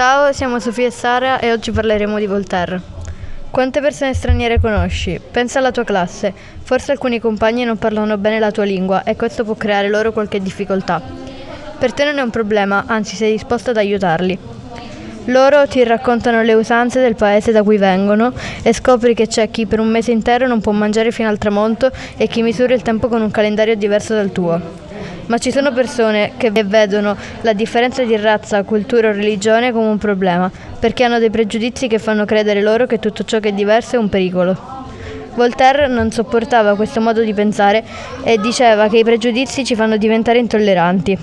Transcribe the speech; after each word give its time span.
Ciao, 0.00 0.32
siamo 0.32 0.58
Sofia 0.60 0.86
e 0.86 0.90
Sara 0.90 1.40
e 1.40 1.52
oggi 1.52 1.72
parleremo 1.72 2.18
di 2.18 2.24
Voltaire. 2.24 2.80
Quante 3.50 3.82
persone 3.82 4.14
straniere 4.14 4.58
conosci? 4.58 5.20
Pensa 5.30 5.58
alla 5.58 5.72
tua 5.72 5.84
classe. 5.84 6.32
Forse 6.62 6.92
alcuni 6.92 7.20
compagni 7.20 7.64
non 7.64 7.76
parlano 7.76 8.16
bene 8.16 8.38
la 8.38 8.50
tua 8.50 8.64
lingua 8.64 9.02
e 9.02 9.14
questo 9.14 9.44
può 9.44 9.56
creare 9.56 9.90
loro 9.90 10.12
qualche 10.12 10.40
difficoltà. 10.40 11.02
Per 11.78 11.92
te 11.92 12.04
non 12.04 12.16
è 12.16 12.22
un 12.22 12.30
problema, 12.30 12.84
anzi 12.86 13.14
sei 13.14 13.32
disposto 13.32 13.72
ad 13.72 13.76
aiutarli. 13.76 14.38
Loro 15.26 15.66
ti 15.68 15.84
raccontano 15.84 16.40
le 16.40 16.54
usanze 16.54 17.02
del 17.02 17.14
paese 17.14 17.52
da 17.52 17.62
cui 17.62 17.76
vengono 17.76 18.32
e 18.62 18.72
scopri 18.72 19.12
che 19.12 19.26
c'è 19.26 19.50
chi 19.50 19.66
per 19.66 19.80
un 19.80 19.90
mese 19.90 20.12
intero 20.12 20.46
non 20.46 20.62
può 20.62 20.72
mangiare 20.72 21.10
fino 21.10 21.28
al 21.28 21.36
tramonto 21.36 21.90
e 22.16 22.26
chi 22.26 22.40
misura 22.40 22.72
il 22.72 22.80
tempo 22.80 23.08
con 23.08 23.20
un 23.20 23.30
calendario 23.30 23.76
diverso 23.76 24.14
dal 24.14 24.32
tuo 24.32 24.88
ma 25.30 25.38
ci 25.38 25.52
sono 25.52 25.72
persone 25.72 26.32
che 26.36 26.50
vedono 26.50 27.16
la 27.42 27.52
differenza 27.52 28.02
di 28.02 28.16
razza, 28.16 28.64
cultura 28.64 29.10
o 29.10 29.12
religione 29.12 29.70
come 29.70 29.86
un 29.86 29.96
problema, 29.96 30.50
perché 30.78 31.04
hanno 31.04 31.20
dei 31.20 31.30
pregiudizi 31.30 31.86
che 31.86 32.00
fanno 32.00 32.24
credere 32.24 32.60
loro 32.60 32.86
che 32.86 32.98
tutto 32.98 33.22
ciò 33.22 33.38
che 33.38 33.50
è 33.50 33.52
diverso 33.52 33.94
è 33.94 33.98
un 34.00 34.08
pericolo. 34.08 34.78
Voltaire 35.34 35.86
non 35.86 36.10
sopportava 36.10 36.74
questo 36.74 37.00
modo 37.00 37.22
di 37.22 37.32
pensare 37.32 37.84
e 38.24 38.38
diceva 38.38 38.88
che 38.88 38.98
i 38.98 39.04
pregiudizi 39.04 39.64
ci 39.64 39.76
fanno 39.76 39.96
diventare 39.96 40.40
intolleranti. 40.40 41.16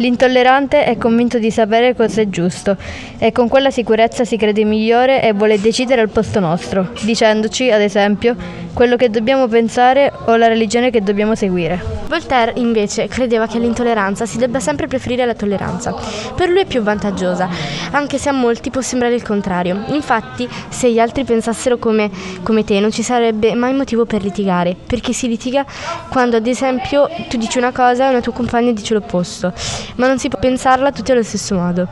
L'intollerante 0.00 0.84
è 0.84 0.96
convinto 0.96 1.38
di 1.38 1.50
sapere 1.50 1.94
cosa 1.94 2.22
è 2.22 2.28
giusto 2.30 2.74
e 3.18 3.32
con 3.32 3.48
quella 3.48 3.70
sicurezza 3.70 4.24
si 4.24 4.38
crede 4.38 4.64
migliore 4.64 5.22
e 5.22 5.34
vuole 5.34 5.60
decidere 5.60 6.00
al 6.00 6.08
posto 6.08 6.40
nostro, 6.40 6.88
dicendoci, 7.02 7.70
ad 7.70 7.82
esempio, 7.82 8.34
quello 8.72 8.96
che 8.96 9.10
dobbiamo 9.10 9.46
pensare 9.46 10.10
o 10.24 10.36
la 10.36 10.46
religione 10.46 10.90
che 10.90 11.02
dobbiamo 11.02 11.34
seguire. 11.34 11.98
Voltaire 12.08 12.54
invece 12.56 13.08
credeva 13.08 13.46
che 13.46 13.58
l'intolleranza 13.58 14.26
si 14.26 14.38
debba 14.38 14.58
sempre 14.58 14.86
preferire 14.86 15.22
alla 15.22 15.34
tolleranza. 15.34 15.94
Per 16.34 16.48
lui 16.48 16.60
è 16.60 16.64
più 16.64 16.80
vantaggiosa, 16.80 17.48
anche 17.90 18.18
se 18.18 18.30
a 18.30 18.32
molti 18.32 18.70
può 18.70 18.80
sembrare 18.80 19.14
il 19.14 19.22
contrario. 19.22 19.84
Infatti, 19.88 20.48
se 20.70 20.90
gli 20.90 20.98
altri 20.98 21.24
pensassero 21.24 21.76
come, 21.76 22.10
come 22.42 22.64
te, 22.64 22.80
non 22.80 22.90
ci 22.90 23.02
sarebbe 23.02 23.54
mai 23.54 23.74
motivo 23.74 24.06
per 24.06 24.22
litigare, 24.22 24.74
perché 24.86 25.12
si 25.12 25.28
litiga 25.28 25.64
quando 26.08 26.36
ad 26.36 26.46
esempio 26.46 27.08
tu 27.28 27.36
dici 27.36 27.58
una 27.58 27.70
cosa 27.70 28.06
e 28.06 28.10
una 28.10 28.20
tua 28.20 28.32
compagna 28.32 28.72
dice 28.72 28.94
l'opposto, 28.94 29.52
ma 29.96 30.06
non 30.06 30.18
si 30.18 30.28
può 30.28 30.38
pensarla 30.38 30.92
tutti 30.92 31.12
allo 31.12 31.22
stesso 31.22 31.54
modo. 31.54 31.88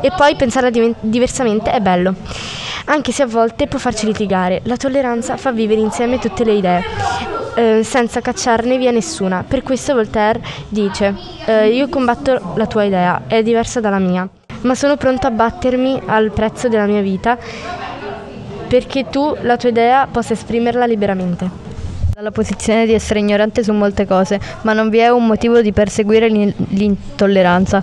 E 0.00 0.10
poi 0.16 0.36
pensarla 0.36 0.70
div- 0.70 0.96
diversamente 1.00 1.70
è 1.70 1.80
bello 1.80 2.14
anche 2.90 3.12
se 3.12 3.22
a 3.22 3.26
volte 3.26 3.66
può 3.66 3.78
farci 3.78 4.06
litigare. 4.06 4.62
La 4.64 4.76
tolleranza 4.76 5.36
fa 5.36 5.52
vivere 5.52 5.80
insieme 5.80 6.18
tutte 6.18 6.44
le 6.44 6.52
idee, 6.52 6.82
eh, 7.54 7.80
senza 7.84 8.20
cacciarne 8.20 8.76
via 8.78 8.90
nessuna. 8.90 9.44
Per 9.46 9.62
questo 9.62 9.94
Voltaire 9.94 10.40
dice, 10.68 11.14
eh, 11.46 11.68
io 11.68 11.88
combatto 11.88 12.54
la 12.56 12.66
tua 12.66 12.84
idea, 12.84 13.22
è 13.26 13.42
diversa 13.42 13.80
dalla 13.80 13.98
mia, 13.98 14.28
ma 14.62 14.74
sono 14.74 14.96
pronto 14.96 15.26
a 15.26 15.30
battermi 15.30 16.02
al 16.06 16.32
prezzo 16.32 16.68
della 16.68 16.86
mia 16.86 17.00
vita 17.00 17.38
perché 18.66 19.08
tu, 19.08 19.36
la 19.40 19.56
tua 19.56 19.68
idea, 19.68 20.06
possa 20.06 20.32
esprimerla 20.32 20.86
liberamente 20.86 21.69
dalla 22.20 22.32
posizione 22.32 22.84
di 22.84 22.92
essere 22.92 23.20
ignorante 23.20 23.62
su 23.62 23.72
molte 23.72 24.06
cose, 24.06 24.38
ma 24.60 24.74
non 24.74 24.90
vi 24.90 24.98
è 24.98 25.08
un 25.08 25.26
motivo 25.26 25.62
di 25.62 25.72
perseguire 25.72 26.28
l'intolleranza. 26.28 27.82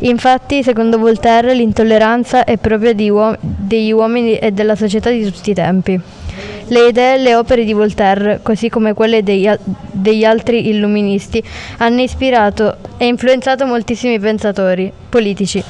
Infatti, 0.00 0.64
secondo 0.64 0.98
Voltaire, 0.98 1.54
l'intolleranza 1.54 2.42
è 2.42 2.56
propria 2.56 2.92
uom- 3.12 3.38
degli 3.40 3.92
uomini 3.92 4.36
e 4.36 4.50
della 4.50 4.74
società 4.74 5.10
di 5.10 5.22
tutti 5.22 5.50
i 5.50 5.54
tempi. 5.54 6.00
Le 6.66 6.88
idee 6.88 7.14
e 7.14 7.18
le 7.18 7.36
opere 7.36 7.62
di 7.62 7.72
Voltaire, 7.72 8.40
così 8.42 8.68
come 8.68 8.94
quelle 8.94 9.22
degli, 9.22 9.48
degli 9.92 10.24
altri 10.24 10.70
illuministi, 10.70 11.40
hanno 11.76 12.00
ispirato 12.00 12.78
e 12.96 13.06
influenzato 13.06 13.64
moltissimi 13.64 14.18
pensatori 14.18 14.92
politici. 15.08 15.62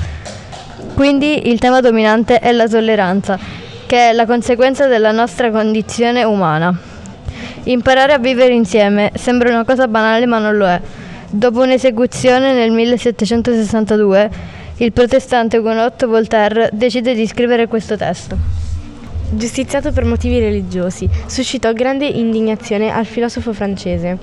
Quindi 0.95 1.51
il 1.51 1.59
tema 1.59 1.83
dominante 1.83 2.39
è 2.39 2.53
la 2.53 2.67
tolleranza, 2.67 3.39
che 3.85 4.09
è 4.09 4.13
la 4.15 4.25
conseguenza 4.25 4.87
della 4.87 5.13
nostra 5.13 5.51
condizione 5.51 6.25
umana. 6.25 6.88
Imparare 7.69 8.15
a 8.15 8.19
vivere 8.19 8.55
insieme 8.55 9.13
sembra 9.15 9.51
una 9.51 9.63
cosa 9.63 9.89
banale 9.89 10.25
ma 10.25 10.39
non 10.39 10.57
lo 10.57 10.67
è. 10.67 10.81
Dopo 11.29 11.61
un'esecuzione 11.61 12.55
nel 12.55 12.71
1762, 12.71 14.31
il 14.77 14.93
protestante 14.93 15.59
Hugonot 15.59 16.07
Voltaire 16.07 16.71
decide 16.73 17.15
di 17.15 17.27
scrivere 17.27 17.67
questo 17.67 17.95
testo. 17.95 18.39
Giustiziato 19.31 19.93
per 19.93 20.07
motivi 20.07 20.39
religiosi, 20.39 21.07
suscitò 21.27 21.75
grande 21.75 22.07
indignazione 22.07 22.91
al 22.91 23.05
filosofo 23.05 23.53
francese 23.53 24.17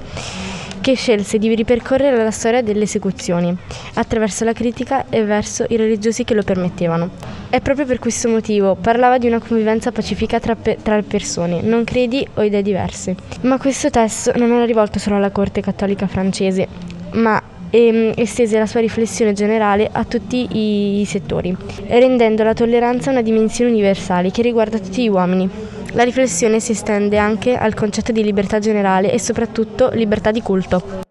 che 0.85 0.94
scelse 0.94 1.40
di 1.40 1.56
ripercorrere 1.56 2.16
la 2.16 2.29
storia 2.29 2.62
delle 2.62 2.84
esecuzioni 2.84 3.57
attraverso 3.96 4.44
la 4.44 4.53
critica 4.53 5.06
e 5.09 5.23
verso 5.23 5.66
i 5.69 5.78
religiosi 5.78 6.23
che 6.23 6.35
lo 6.35 6.44
permettevano. 6.44 7.09
E 7.50 7.59
proprio 7.59 7.88
per 7.88 7.97
questo 7.97 8.29
motivo 8.29 8.75
parlava 8.75 9.18
di 9.18 9.25
una 9.25 9.40
convivenza 9.40 9.91
pacifica 9.91 10.40
tra, 10.40 10.56
pe- 10.56 10.78
tra 10.84 11.01
persone, 11.01 11.62
non 11.62 11.85
credi 11.85 12.23
o 12.35 12.44
idee 12.44 12.62
diverse. 12.62 13.16
Ma 13.41 13.57
questo 13.57 13.90
testo 13.90 14.31
non 14.35 14.51
era 14.51 14.63
rivolto 14.63 15.00
solo 15.00 15.16
alla 15.16 15.31
corte 15.31 15.59
cattolica 15.59 16.06
francese, 16.06 16.68
ma 17.13 17.41
ehm, 17.72 18.12
estese 18.16 18.59
la 18.59 18.67
sua 18.67 18.81
riflessione 18.81 19.34
generale 19.34 19.90
a 19.91 20.03
tutti 20.03 20.47
i 20.52 21.03
settori, 21.06 21.57
rendendo 21.88 22.44
la 22.44 22.53
tolleranza 22.53 23.09
una 23.09 23.23
dimensione 23.23 23.72
universale 23.72 24.29
che 24.29 24.44
riguarda 24.44 24.78
tutti 24.78 25.02
gli 25.02 25.09
uomini. 25.09 25.50
La 25.95 26.03
riflessione 26.03 26.59
si 26.59 26.73
estende 26.73 27.17
anche 27.17 27.56
al 27.56 27.73
concetto 27.73 28.11
di 28.11 28.22
libertà 28.22 28.59
generale 28.59 29.13
e 29.13 29.17
soprattutto 29.17 29.91
libertà 29.94 30.31
di 30.31 30.41
culto. 30.41 31.03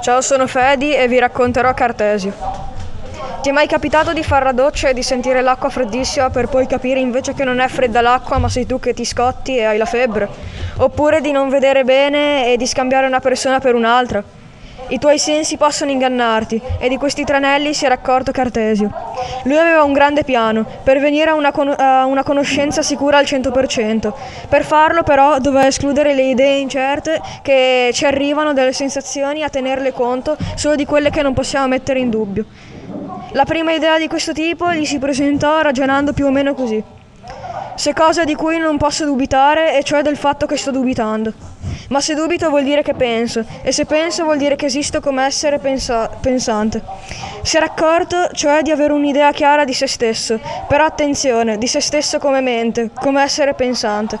Ciao, 0.00 0.20
sono 0.20 0.46
Fedi 0.46 0.94
e 0.94 1.08
vi 1.08 1.18
racconterò 1.18 1.74
Cartesio. 1.74 2.77
Ti 3.40 3.50
è 3.50 3.52
mai 3.52 3.68
capitato 3.68 4.12
di 4.12 4.24
fare 4.24 4.44
la 4.44 4.52
doccia 4.52 4.88
e 4.88 4.94
di 4.94 5.02
sentire 5.02 5.42
l'acqua 5.42 5.68
freddissima 5.68 6.28
per 6.28 6.48
poi 6.48 6.66
capire 6.66 6.98
invece 6.98 7.34
che 7.34 7.44
non 7.44 7.60
è 7.60 7.68
fredda 7.68 8.00
l'acqua 8.00 8.38
ma 8.38 8.48
sei 8.48 8.66
tu 8.66 8.80
che 8.80 8.92
ti 8.94 9.04
scotti 9.04 9.56
e 9.56 9.64
hai 9.64 9.78
la 9.78 9.84
febbre? 9.84 10.28
Oppure 10.78 11.20
di 11.20 11.30
non 11.30 11.48
vedere 11.48 11.84
bene 11.84 12.52
e 12.52 12.56
di 12.56 12.66
scambiare 12.66 13.06
una 13.06 13.20
persona 13.20 13.60
per 13.60 13.76
un'altra? 13.76 14.22
I 14.90 14.98
tuoi 14.98 15.18
sensi 15.18 15.56
possono 15.56 15.92
ingannarti 15.92 16.60
e 16.78 16.88
di 16.88 16.96
questi 16.96 17.22
tranelli 17.22 17.74
si 17.74 17.84
era 17.84 17.94
accorto 17.94 18.32
Cartesio. 18.32 18.90
Lui 19.44 19.56
aveva 19.56 19.84
un 19.84 19.92
grande 19.92 20.24
piano 20.24 20.66
per 20.82 20.98
venire 20.98 21.30
a 21.30 21.34
una, 21.34 21.52
con- 21.52 21.74
a 21.76 22.06
una 22.06 22.24
conoscenza 22.24 22.82
sicura 22.82 23.18
al 23.18 23.24
100%. 23.24 24.12
Per 24.48 24.64
farlo 24.64 25.02
però 25.04 25.38
doveva 25.38 25.66
escludere 25.66 26.14
le 26.14 26.30
idee 26.30 26.58
incerte 26.58 27.20
che 27.42 27.90
ci 27.92 28.04
arrivano 28.04 28.52
dalle 28.52 28.72
sensazioni 28.72 29.42
a 29.42 29.48
tenerle 29.48 29.92
conto 29.92 30.36
solo 30.54 30.74
di 30.74 30.86
quelle 30.86 31.10
che 31.10 31.22
non 31.22 31.34
possiamo 31.34 31.68
mettere 31.68 32.00
in 32.00 32.10
dubbio. 32.10 32.44
La 33.32 33.44
prima 33.44 33.72
idea 33.72 33.98
di 33.98 34.08
questo 34.08 34.32
tipo 34.32 34.72
gli 34.72 34.86
si 34.86 34.98
presentò 34.98 35.60
ragionando 35.60 36.14
più 36.14 36.24
o 36.24 36.30
meno 36.30 36.54
così. 36.54 36.82
C'è 37.74 37.92
cosa 37.92 38.24
di 38.24 38.34
cui 38.34 38.56
non 38.56 38.78
posso 38.78 39.04
dubitare 39.04 39.76
e 39.76 39.84
cioè 39.84 40.00
del 40.00 40.16
fatto 40.16 40.46
che 40.46 40.56
sto 40.56 40.70
dubitando. 40.70 41.32
Ma 41.90 42.00
se 42.00 42.14
dubito 42.14 42.48
vuol 42.48 42.64
dire 42.64 42.82
che 42.82 42.94
penso, 42.94 43.44
e 43.62 43.70
se 43.70 43.84
penso 43.84 44.24
vuol 44.24 44.38
dire 44.38 44.56
che 44.56 44.66
esisto 44.66 45.00
come 45.00 45.26
essere 45.26 45.58
pensa- 45.58 46.08
pensante. 46.08 46.82
Si 47.42 47.56
era 47.56 47.66
accorto, 47.66 48.28
cioè, 48.32 48.62
di 48.62 48.70
avere 48.70 48.94
un'idea 48.94 49.30
chiara 49.32 49.64
di 49.64 49.74
se 49.74 49.86
stesso, 49.86 50.40
però 50.66 50.86
attenzione, 50.86 51.58
di 51.58 51.66
se 51.66 51.80
stesso 51.80 52.18
come 52.18 52.40
mente, 52.40 52.90
come 52.94 53.22
essere 53.22 53.52
pensante, 53.52 54.18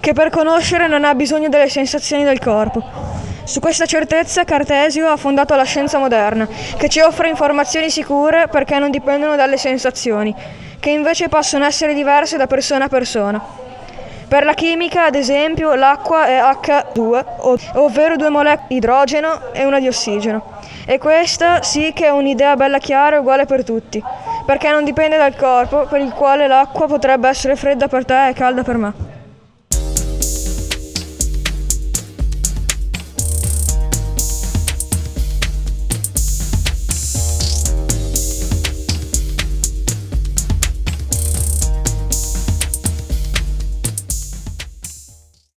che 0.00 0.14
per 0.14 0.30
conoscere 0.30 0.88
non 0.88 1.04
ha 1.04 1.14
bisogno 1.14 1.50
delle 1.50 1.68
sensazioni 1.68 2.24
del 2.24 2.40
corpo. 2.40 3.27
Su 3.48 3.60
questa 3.60 3.86
certezza 3.86 4.44
Cartesio 4.44 5.08
ha 5.08 5.16
fondato 5.16 5.54
la 5.54 5.62
scienza 5.62 5.96
moderna, 5.96 6.46
che 6.76 6.90
ci 6.90 7.00
offre 7.00 7.30
informazioni 7.30 7.88
sicure 7.88 8.46
perché 8.46 8.78
non 8.78 8.90
dipendono 8.90 9.36
dalle 9.36 9.56
sensazioni, 9.56 10.34
che 10.78 10.90
invece 10.90 11.30
possono 11.30 11.64
essere 11.64 11.94
diverse 11.94 12.36
da 12.36 12.46
persona 12.46 12.84
a 12.84 12.88
persona. 12.88 13.42
Per 14.28 14.44
la 14.44 14.52
chimica, 14.52 15.06
ad 15.06 15.14
esempio, 15.14 15.74
l'acqua 15.76 16.26
è 16.26 16.38
H2, 16.42 17.24
ovvero 17.76 18.16
due 18.16 18.28
molecole 18.28 18.66
di 18.68 18.76
idrogeno 18.76 19.40
e 19.54 19.64
una 19.64 19.80
di 19.80 19.88
ossigeno. 19.88 20.58
E 20.84 20.98
questa 20.98 21.62
sì 21.62 21.94
che 21.94 22.04
è 22.04 22.10
un'idea 22.10 22.54
bella 22.54 22.78
chiara 22.78 23.16
e 23.16 23.20
uguale 23.20 23.46
per 23.46 23.64
tutti, 23.64 24.02
perché 24.44 24.68
non 24.70 24.84
dipende 24.84 25.16
dal 25.16 25.34
corpo, 25.34 25.86
per 25.86 26.02
il 26.02 26.12
quale 26.12 26.48
l'acqua 26.48 26.84
potrebbe 26.86 27.30
essere 27.30 27.56
fredda 27.56 27.88
per 27.88 28.04
te 28.04 28.28
e 28.28 28.34
calda 28.34 28.62
per 28.62 28.76
me. 28.76 29.07